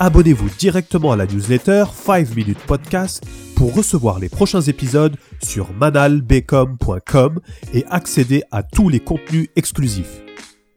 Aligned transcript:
Abonnez-vous 0.00 0.50
directement 0.58 1.12
à 1.12 1.16
la 1.16 1.24
newsletter 1.24 1.84
5 1.92 2.34
Minutes 2.34 2.58
Podcast 2.66 3.24
pour 3.54 3.76
recevoir 3.76 4.18
les 4.18 4.28
prochains 4.28 4.60
épisodes 4.60 5.16
sur 5.40 5.72
manalbecom.com 5.72 7.40
et 7.72 7.84
accéder 7.88 8.42
à 8.50 8.64
tous 8.64 8.88
les 8.88 8.98
contenus 8.98 9.48
exclusifs. 9.54 10.20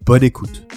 Bonne 0.05 0.23
écoute. 0.23 0.67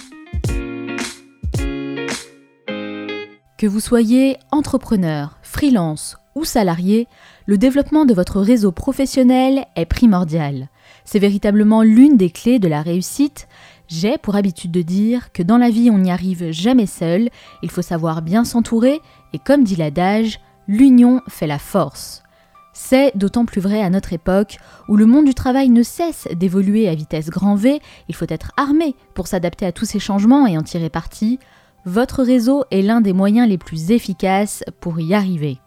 Que 3.59 3.67
vous 3.67 3.79
soyez 3.79 4.37
entrepreneur, 4.49 5.37
freelance 5.43 6.17
ou 6.33 6.43
salarié, 6.43 7.07
le 7.45 7.59
développement 7.59 8.05
de 8.05 8.15
votre 8.15 8.41
réseau 8.41 8.71
professionnel 8.71 9.65
est 9.75 9.85
primordial. 9.85 10.69
C'est 11.05 11.19
véritablement 11.19 11.83
l'une 11.83 12.17
des 12.17 12.31
clés 12.31 12.57
de 12.57 12.67
la 12.67 12.81
réussite. 12.81 13.47
J'ai 13.91 14.17
pour 14.17 14.37
habitude 14.37 14.71
de 14.71 14.81
dire 14.81 15.33
que 15.33 15.43
dans 15.43 15.57
la 15.57 15.69
vie 15.69 15.89
on 15.91 15.97
n'y 15.97 16.11
arrive 16.11 16.51
jamais 16.51 16.85
seul, 16.85 17.29
il 17.61 17.69
faut 17.69 17.81
savoir 17.81 18.21
bien 18.21 18.45
s'entourer 18.45 19.01
et 19.33 19.37
comme 19.37 19.65
dit 19.65 19.75
l'adage, 19.75 20.39
l'union 20.65 21.19
fait 21.27 21.45
la 21.45 21.59
force. 21.59 22.23
C'est 22.71 23.11
d'autant 23.17 23.43
plus 23.43 23.59
vrai 23.59 23.81
à 23.81 23.89
notre 23.89 24.13
époque 24.13 24.59
où 24.87 24.95
le 24.95 25.05
monde 25.05 25.25
du 25.25 25.33
travail 25.33 25.67
ne 25.67 25.83
cesse 25.83 26.29
d'évoluer 26.33 26.87
à 26.87 26.95
vitesse 26.95 27.29
grand 27.29 27.55
V, 27.55 27.81
il 28.07 28.15
faut 28.15 28.25
être 28.29 28.53
armé 28.55 28.95
pour 29.13 29.27
s'adapter 29.27 29.65
à 29.65 29.73
tous 29.73 29.83
ces 29.83 29.99
changements 29.99 30.47
et 30.47 30.57
en 30.57 30.63
tirer 30.63 30.89
parti. 30.89 31.37
Votre 31.83 32.23
réseau 32.23 32.63
est 32.71 32.83
l'un 32.83 33.01
des 33.01 33.11
moyens 33.11 33.49
les 33.49 33.57
plus 33.57 33.91
efficaces 33.91 34.63
pour 34.79 35.01
y 35.01 35.13
arriver. 35.13 35.59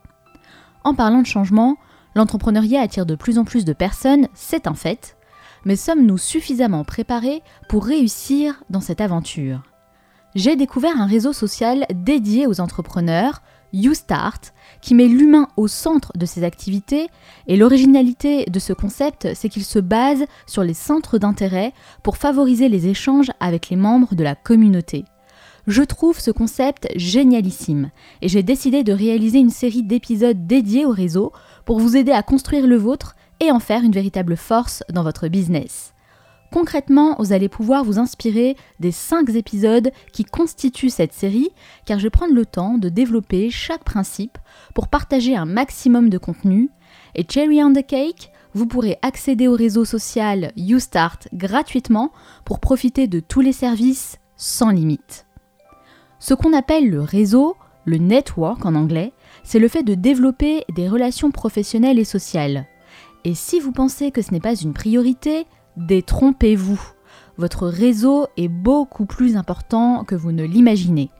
En 0.82 0.94
parlant 0.94 1.20
de 1.20 1.26
changement, 1.26 1.76
l'entrepreneuriat 2.14 2.80
attire 2.80 3.04
de 3.04 3.16
plus 3.16 3.36
en 3.36 3.44
plus 3.44 3.66
de 3.66 3.74
personnes, 3.74 4.28
c'est 4.32 4.66
un 4.66 4.74
fait, 4.74 5.14
mais 5.64 5.76
sommes-nous 5.76 6.18
suffisamment 6.18 6.84
préparés 6.84 7.42
pour 7.68 7.84
réussir 7.84 8.62
dans 8.70 8.80
cette 8.80 9.00
aventure? 9.00 9.62
J'ai 10.34 10.56
découvert 10.56 11.00
un 11.00 11.06
réseau 11.06 11.32
social 11.32 11.86
dédié 11.94 12.46
aux 12.46 12.60
entrepreneurs, 12.60 13.42
YouStart, 13.72 14.40
qui 14.80 14.94
met 14.94 15.06
l'humain 15.06 15.48
au 15.56 15.68
centre 15.68 16.12
de 16.16 16.26
ses 16.26 16.44
activités, 16.44 17.08
et 17.46 17.56
l'originalité 17.56 18.44
de 18.46 18.58
ce 18.58 18.72
concept, 18.72 19.28
c'est 19.34 19.48
qu'il 19.48 19.64
se 19.64 19.78
base 19.78 20.24
sur 20.46 20.62
les 20.62 20.74
centres 20.74 21.18
d'intérêt 21.18 21.72
pour 22.02 22.16
favoriser 22.16 22.68
les 22.68 22.88
échanges 22.88 23.30
avec 23.40 23.70
les 23.70 23.76
membres 23.76 24.14
de 24.14 24.24
la 24.24 24.34
communauté. 24.34 25.04
Je 25.66 25.82
trouve 25.82 26.20
ce 26.20 26.30
concept 26.30 26.88
génialissime 26.94 27.90
et 28.20 28.28
j'ai 28.28 28.42
décidé 28.42 28.84
de 28.84 28.92
réaliser 28.92 29.38
une 29.38 29.50
série 29.50 29.82
d'épisodes 29.82 30.46
dédiés 30.46 30.84
au 30.84 30.90
réseau 30.90 31.32
pour 31.64 31.78
vous 31.78 31.96
aider 31.96 32.12
à 32.12 32.22
construire 32.22 32.66
le 32.66 32.76
vôtre 32.76 33.16
et 33.40 33.50
en 33.50 33.60
faire 33.60 33.82
une 33.82 33.92
véritable 33.92 34.36
force 34.36 34.82
dans 34.92 35.02
votre 35.02 35.28
business. 35.28 35.94
Concrètement, 36.52 37.16
vous 37.18 37.32
allez 37.32 37.48
pouvoir 37.48 37.82
vous 37.82 37.98
inspirer 37.98 38.56
des 38.78 38.92
5 38.92 39.28
épisodes 39.30 39.90
qui 40.12 40.24
constituent 40.24 40.88
cette 40.88 41.12
série, 41.12 41.50
car 41.84 41.98
je 41.98 42.04
vais 42.04 42.10
prendre 42.10 42.32
le 42.32 42.46
temps 42.46 42.78
de 42.78 42.88
développer 42.88 43.50
chaque 43.50 43.82
principe 43.82 44.38
pour 44.72 44.86
partager 44.86 45.36
un 45.36 45.46
maximum 45.46 46.10
de 46.10 46.18
contenu. 46.18 46.70
Et 47.16 47.26
Cherry 47.28 47.60
on 47.64 47.72
the 47.72 47.84
Cake, 47.84 48.30
vous 48.52 48.66
pourrez 48.66 48.98
accéder 49.02 49.48
au 49.48 49.56
réseau 49.56 49.84
social 49.84 50.52
YouStart 50.54 51.18
gratuitement 51.32 52.12
pour 52.44 52.60
profiter 52.60 53.08
de 53.08 53.18
tous 53.18 53.40
les 53.40 53.52
services 53.52 54.18
sans 54.36 54.70
limite. 54.70 55.26
Ce 56.20 56.34
qu'on 56.34 56.52
appelle 56.52 56.88
le 56.88 57.00
réseau, 57.00 57.56
le 57.84 57.98
network 57.98 58.64
en 58.64 58.76
anglais, 58.76 59.12
c'est 59.42 59.58
le 59.58 59.66
fait 59.66 59.82
de 59.82 59.94
développer 59.94 60.64
des 60.72 60.88
relations 60.88 61.32
professionnelles 61.32 61.98
et 61.98 62.04
sociales. 62.04 62.66
Et 63.24 63.34
si 63.34 63.60
vous 63.60 63.72
pensez 63.72 64.10
que 64.10 64.22
ce 64.22 64.32
n'est 64.32 64.40
pas 64.40 64.54
une 64.54 64.74
priorité, 64.74 65.46
détrompez-vous. 65.76 66.80
Votre 67.36 67.66
réseau 67.66 68.26
est 68.36 68.48
beaucoup 68.48 69.06
plus 69.06 69.36
important 69.36 70.04
que 70.04 70.14
vous 70.14 70.32
ne 70.32 70.44
l'imaginez. 70.44 71.10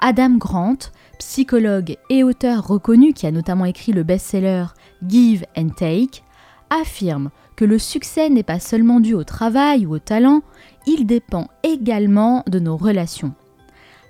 Adam 0.00 0.36
Grant, 0.36 0.78
psychologue 1.18 1.96
et 2.08 2.22
auteur 2.22 2.66
reconnu 2.66 3.12
qui 3.12 3.26
a 3.26 3.32
notamment 3.32 3.64
écrit 3.64 3.92
le 3.92 4.04
best-seller 4.04 4.66
Give 5.06 5.44
and 5.56 5.70
Take, 5.70 6.22
affirme 6.70 7.30
que 7.56 7.64
le 7.64 7.78
succès 7.78 8.30
n'est 8.30 8.44
pas 8.44 8.60
seulement 8.60 9.00
dû 9.00 9.14
au 9.14 9.24
travail 9.24 9.86
ou 9.86 9.94
au 9.94 9.98
talent, 9.98 10.42
il 10.86 11.06
dépend 11.06 11.48
également 11.64 12.44
de 12.46 12.60
nos 12.60 12.76
relations. 12.76 13.34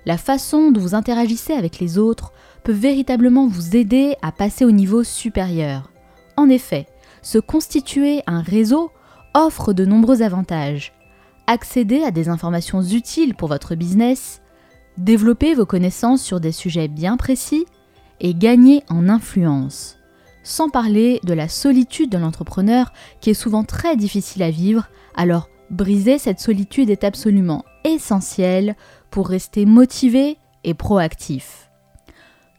La 0.05 0.17
façon 0.17 0.71
dont 0.71 0.79
vous 0.79 0.95
interagissez 0.95 1.53
avec 1.53 1.79
les 1.79 1.97
autres 1.97 2.31
peut 2.63 2.71
véritablement 2.71 3.47
vous 3.47 3.75
aider 3.75 4.15
à 4.21 4.31
passer 4.31 4.65
au 4.65 4.71
niveau 4.71 5.03
supérieur. 5.03 5.91
En 6.37 6.49
effet, 6.49 6.85
se 7.21 7.37
constituer 7.37 8.21
un 8.27 8.41
réseau 8.41 8.91
offre 9.33 9.73
de 9.73 9.85
nombreux 9.85 10.21
avantages. 10.21 10.93
Accéder 11.47 12.03
à 12.03 12.11
des 12.11 12.29
informations 12.29 12.81
utiles 12.81 13.35
pour 13.35 13.47
votre 13.47 13.75
business, 13.75 14.41
développer 14.97 15.53
vos 15.53 15.65
connaissances 15.65 16.21
sur 16.21 16.39
des 16.39 16.51
sujets 16.51 16.87
bien 16.87 17.17
précis 17.17 17.65
et 18.19 18.33
gagner 18.33 18.83
en 18.89 19.09
influence. 19.09 19.97
Sans 20.43 20.69
parler 20.69 21.19
de 21.23 21.33
la 21.33 21.47
solitude 21.47 22.09
de 22.09 22.17
l'entrepreneur 22.17 22.93
qui 23.21 23.29
est 23.29 23.35
souvent 23.35 23.63
très 23.63 23.95
difficile 23.97 24.43
à 24.43 24.51
vivre, 24.51 24.87
alors 25.15 25.49
briser 25.69 26.17
cette 26.17 26.39
solitude 26.39 26.89
est 26.89 27.03
absolument 27.03 27.63
essentiel 27.83 28.75
pour 29.11 29.27
rester 29.27 29.65
motivé 29.65 30.37
et 30.63 30.73
proactif. 30.73 31.68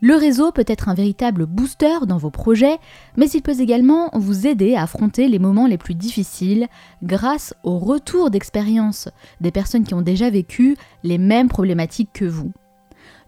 Le 0.02 0.14
réseau 0.14 0.50
peut 0.50 0.64
être 0.66 0.88
un 0.88 0.94
véritable 0.94 1.44
booster 1.44 2.06
dans 2.06 2.16
vos 2.16 2.30
projets, 2.30 2.78
mais 3.18 3.28
il 3.28 3.42
peut 3.42 3.60
également 3.60 4.08
vous 4.14 4.46
aider 4.46 4.74
à 4.74 4.84
affronter 4.84 5.28
les 5.28 5.38
moments 5.38 5.66
les 5.66 5.76
plus 5.76 5.94
difficiles 5.94 6.68
grâce 7.02 7.54
au 7.64 7.78
retour 7.78 8.30
d'expérience 8.30 9.10
des 9.42 9.50
personnes 9.50 9.84
qui 9.84 9.92
ont 9.92 10.00
déjà 10.00 10.30
vécu 10.30 10.76
les 11.02 11.18
mêmes 11.18 11.48
problématiques 11.48 12.14
que 12.14 12.24
vous. 12.24 12.50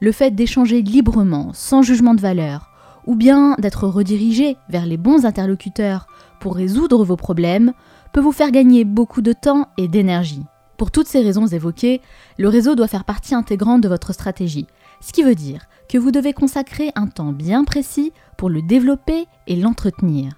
Le 0.01 0.13
fait 0.13 0.31
d'échanger 0.31 0.81
librement, 0.81 1.51
sans 1.53 1.83
jugement 1.83 2.15
de 2.15 2.23
valeur, 2.23 2.71
ou 3.07 3.17
bien 3.17 3.55
d'être 3.59 3.87
redirigé 3.87 4.57
vers 4.71 4.87
les 4.87 4.97
bons 4.97 5.27
interlocuteurs 5.27 6.07
pour 6.41 6.57
résoudre 6.57 7.05
vos 7.05 7.17
problèmes, 7.17 7.75
peut 8.15 8.21
vous 8.21 8.33
faire 8.33 8.51
gagner 8.51 8.85
beaucoup 8.85 9.21
de 9.21 9.35
temps 9.35 9.69
et 9.77 9.89
d'énergie. 9.89 10.45
Pour 10.79 10.91
toutes 10.91 11.07
ces 11.07 11.21
raisons 11.21 11.47
évoquées, 11.47 12.01
le 12.39 12.49
réseau 12.49 12.75
doit 12.75 12.89
faire 12.89 13.05
partie 13.05 13.35
intégrante 13.35 13.83
de 13.83 13.89
votre 13.89 14.15
stratégie, 14.15 14.67
ce 15.01 15.13
qui 15.13 15.23
veut 15.23 15.35
dire 15.35 15.67
que 15.93 15.99
vous 15.99 16.11
devez 16.11 16.33
consacrer 16.33 16.91
un 16.95 17.07
temps 17.07 17.33
bien 17.33 17.65
précis 17.65 18.15
pour 18.39 18.49
le 18.49 18.63
développer 18.63 19.27
et 19.47 19.57
l'entretenir. 19.57 20.33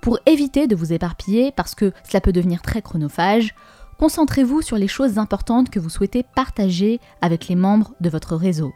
Pour 0.00 0.20
éviter 0.24 0.68
de 0.68 0.76
vous 0.76 0.92
éparpiller, 0.92 1.50
parce 1.50 1.74
que 1.74 1.90
cela 2.08 2.20
peut 2.20 2.30
devenir 2.30 2.62
très 2.62 2.80
chronophage, 2.80 3.56
concentrez-vous 3.98 4.62
sur 4.62 4.76
les 4.76 4.86
choses 4.86 5.18
importantes 5.18 5.68
que 5.68 5.80
vous 5.80 5.88
souhaitez 5.88 6.22
partager 6.22 7.00
avec 7.22 7.48
les 7.48 7.56
membres 7.56 7.92
de 8.00 8.08
votre 8.08 8.36
réseau. 8.36 8.72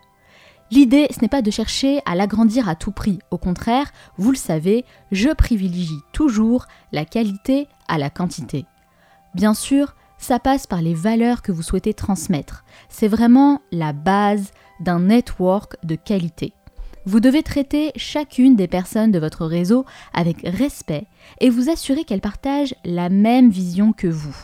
L'idée, 0.72 1.06
ce 1.14 1.20
n'est 1.20 1.28
pas 1.28 1.40
de 1.40 1.52
chercher 1.52 2.00
à 2.04 2.16
l'agrandir 2.16 2.68
à 2.68 2.74
tout 2.74 2.90
prix. 2.90 3.20
Au 3.30 3.38
contraire, 3.38 3.92
vous 4.16 4.32
le 4.32 4.36
savez, 4.36 4.84
je 5.12 5.32
privilégie 5.32 6.02
toujours 6.12 6.66
la 6.90 7.04
qualité 7.04 7.68
à 7.86 7.96
la 7.96 8.10
quantité. 8.10 8.66
Bien 9.36 9.54
sûr, 9.54 9.94
ça 10.18 10.40
passe 10.40 10.66
par 10.66 10.82
les 10.82 10.94
valeurs 10.94 11.42
que 11.42 11.52
vous 11.52 11.62
souhaitez 11.62 11.94
transmettre. 11.94 12.64
C'est 12.88 13.06
vraiment 13.06 13.62
la 13.70 13.92
base 13.92 14.50
d'un 14.80 15.00
network 15.00 15.76
de 15.84 15.94
qualité. 15.94 16.52
Vous 17.04 17.20
devez 17.20 17.42
traiter 17.42 17.92
chacune 17.96 18.54
des 18.54 18.68
personnes 18.68 19.12
de 19.12 19.18
votre 19.18 19.46
réseau 19.46 19.86
avec 20.12 20.42
respect 20.44 21.06
et 21.40 21.48
vous 21.48 21.70
assurer 21.70 22.04
qu'elles 22.04 22.20
partagent 22.20 22.74
la 22.84 23.08
même 23.08 23.50
vision 23.50 23.92
que 23.92 24.08
vous. 24.08 24.36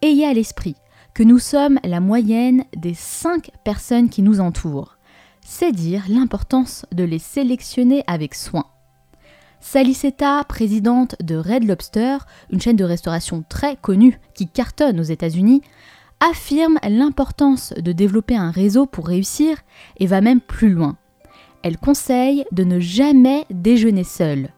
Ayez 0.00 0.26
à 0.26 0.32
l'esprit 0.32 0.76
que 1.12 1.22
nous 1.22 1.38
sommes 1.38 1.78
la 1.84 2.00
moyenne 2.00 2.64
des 2.76 2.94
5 2.94 3.50
personnes 3.64 4.08
qui 4.08 4.22
nous 4.22 4.40
entourent. 4.40 4.96
C'est 5.42 5.72
dire 5.72 6.04
l'importance 6.08 6.86
de 6.92 7.04
les 7.04 7.18
sélectionner 7.18 8.02
avec 8.06 8.34
soin. 8.34 8.64
Sally 9.60 9.94
Seta, 9.94 10.44
présidente 10.44 11.16
de 11.22 11.36
Red 11.36 11.64
Lobster, 11.64 12.18
une 12.50 12.60
chaîne 12.60 12.76
de 12.76 12.84
restauration 12.84 13.44
très 13.48 13.76
connue 13.76 14.18
qui 14.34 14.48
cartonne 14.48 15.00
aux 15.00 15.04
États-Unis, 15.04 15.62
affirme 16.24 16.78
l'importance 16.88 17.74
de 17.76 17.92
développer 17.92 18.36
un 18.36 18.50
réseau 18.50 18.86
pour 18.86 19.06
réussir 19.06 19.58
et 19.98 20.06
va 20.06 20.20
même 20.20 20.40
plus 20.40 20.70
loin. 20.70 20.96
Elle 21.62 21.76
conseille 21.76 22.44
de 22.52 22.64
ne 22.64 22.80
jamais 22.80 23.44
déjeuner 23.50 24.04
seul. 24.04 24.48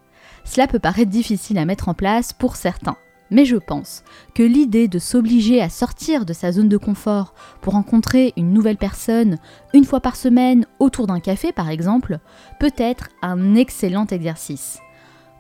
Cela 0.45 0.69
peut 0.69 0.79
paraître 0.79 1.11
difficile 1.11 1.59
à 1.59 1.65
mettre 1.65 1.89
en 1.89 1.95
place 1.95 2.33
pour 2.33 2.55
certains. 2.57 2.97
Mais 3.31 3.45
je 3.45 3.57
pense 3.57 4.05
que 4.35 4.45
l'idée 4.45 4.87
de 4.87 5.01
s'obliger 5.01 5.61
à 5.61 5.69
sortir 5.69 6.25
de 6.25 6.33
sa 6.33 6.53
zone 6.53 6.69
de 6.69 6.77
confort 6.77 7.35
pour 7.61 7.73
rencontrer 7.73 8.33
une 8.37 8.53
nouvelle 8.53 8.77
personne 8.77 9.39
une 9.75 9.85
fois 9.85 9.99
par 9.99 10.15
semaine 10.15 10.67
autour 10.79 11.09
d'un 11.09 11.19
café 11.19 11.51
par 11.51 11.69
exemple 11.69 12.21
peut 12.61 12.75
être 12.77 13.09
un 13.23 13.57
excellent 13.57 14.07
exercice. 14.07 14.79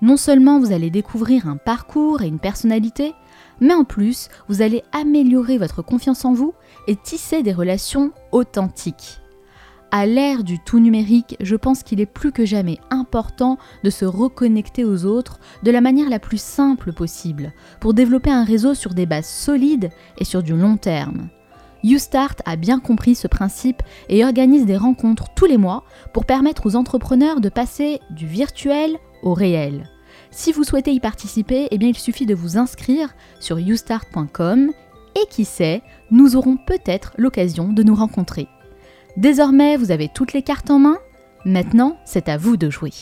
Non 0.02 0.16
seulement 0.16 0.58
vous 0.58 0.72
allez 0.72 0.90
découvrir 0.90 1.48
un 1.48 1.56
parcours 1.56 2.22
et 2.22 2.26
une 2.26 2.40
personnalité, 2.40 3.14
mais 3.60 3.74
en 3.74 3.84
plus 3.84 4.28
vous 4.48 4.62
allez 4.62 4.82
améliorer 4.92 5.58
votre 5.58 5.82
confiance 5.82 6.24
en 6.24 6.32
vous 6.32 6.54
et 6.86 6.96
tisser 6.96 7.42
des 7.42 7.52
relations 7.52 8.12
authentiques. 8.32 9.20
À 9.92 10.04
l'ère 10.04 10.42
du 10.42 10.58
tout 10.58 10.80
numérique, 10.80 11.36
je 11.40 11.54
pense 11.54 11.82
qu'il 11.82 12.00
est 12.00 12.06
plus 12.06 12.32
que 12.32 12.44
jamais 12.44 12.78
important 12.90 13.56
de 13.84 13.90
se 13.90 14.04
reconnecter 14.04 14.84
aux 14.84 15.04
autres 15.04 15.38
de 15.62 15.70
la 15.70 15.80
manière 15.80 16.10
la 16.10 16.18
plus 16.18 16.40
simple 16.40 16.92
possible 16.92 17.52
pour 17.80 17.94
développer 17.94 18.30
un 18.30 18.44
réseau 18.44 18.74
sur 18.74 18.94
des 18.94 19.06
bases 19.06 19.28
solides 19.28 19.90
et 20.18 20.24
sur 20.24 20.42
du 20.42 20.54
long 20.54 20.76
terme. 20.76 21.28
YouStart 21.84 22.34
a 22.44 22.56
bien 22.56 22.80
compris 22.80 23.14
ce 23.14 23.28
principe 23.28 23.82
et 24.08 24.24
organise 24.24 24.66
des 24.66 24.76
rencontres 24.76 25.28
tous 25.36 25.46
les 25.46 25.56
mois 25.56 25.84
pour 26.12 26.24
permettre 26.26 26.66
aux 26.66 26.74
entrepreneurs 26.74 27.40
de 27.40 27.48
passer 27.48 28.00
du 28.10 28.26
virtuel 28.26 28.96
au 29.22 29.34
réel. 29.34 29.88
Si 30.30 30.52
vous 30.52 30.64
souhaitez 30.64 30.92
y 30.92 31.00
participer, 31.00 31.68
eh 31.70 31.78
bien 31.78 31.88
il 31.88 31.96
suffit 31.98 32.26
de 32.26 32.34
vous 32.34 32.58
inscrire 32.58 33.14
sur 33.40 33.58
youstart.com 33.58 34.72
et 35.14 35.26
qui 35.30 35.44
sait, 35.44 35.82
nous 36.10 36.36
aurons 36.36 36.56
peut-être 36.56 37.12
l'occasion 37.16 37.72
de 37.72 37.82
nous 37.82 37.94
rencontrer. 37.94 38.48
Désormais, 39.16 39.76
vous 39.76 39.90
avez 39.90 40.08
toutes 40.08 40.34
les 40.34 40.42
cartes 40.42 40.70
en 40.70 40.78
main. 40.78 40.98
Maintenant, 41.44 41.96
c'est 42.04 42.28
à 42.28 42.36
vous 42.36 42.56
de 42.56 42.68
jouer. 42.68 42.92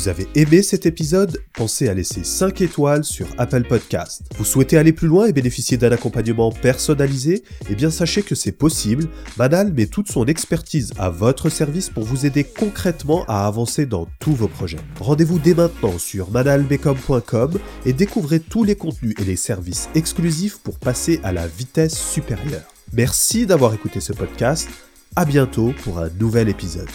Vous 0.00 0.08
avez 0.08 0.28
aimé 0.34 0.62
cet 0.62 0.86
épisode, 0.86 1.42
pensez 1.52 1.86
à 1.86 1.92
laisser 1.92 2.24
5 2.24 2.62
étoiles 2.62 3.04
sur 3.04 3.26
Apple 3.36 3.64
Podcast. 3.64 4.22
Vous 4.38 4.46
souhaitez 4.46 4.78
aller 4.78 4.94
plus 4.94 5.08
loin 5.08 5.26
et 5.26 5.34
bénéficier 5.34 5.76
d'un 5.76 5.92
accompagnement 5.92 6.50
personnalisé? 6.50 7.44
Eh 7.68 7.74
bien 7.74 7.90
sachez 7.90 8.22
que 8.22 8.34
c'est 8.34 8.50
possible. 8.50 9.08
Manal 9.36 9.74
met 9.74 9.84
toute 9.84 10.10
son 10.10 10.24
expertise 10.24 10.94
à 10.98 11.10
votre 11.10 11.50
service 11.50 11.90
pour 11.90 12.04
vous 12.04 12.24
aider 12.24 12.44
concrètement 12.44 13.26
à 13.28 13.46
avancer 13.46 13.84
dans 13.84 14.08
tous 14.20 14.32
vos 14.32 14.48
projets. 14.48 14.80
Rendez-vous 15.00 15.38
dès 15.38 15.52
maintenant 15.52 15.98
sur 15.98 16.30
manalbecom.com 16.30 17.58
et 17.84 17.92
découvrez 17.92 18.40
tous 18.40 18.64
les 18.64 18.76
contenus 18.76 19.14
et 19.20 19.24
les 19.24 19.36
services 19.36 19.90
exclusifs 19.94 20.60
pour 20.60 20.78
passer 20.78 21.20
à 21.24 21.32
la 21.32 21.46
vitesse 21.46 21.98
supérieure. 21.98 22.64
Merci 22.94 23.44
d'avoir 23.44 23.74
écouté 23.74 24.00
ce 24.00 24.14
podcast. 24.14 24.66
À 25.14 25.26
bientôt 25.26 25.74
pour 25.84 25.98
un 25.98 26.08
nouvel 26.18 26.48
épisode. 26.48 26.88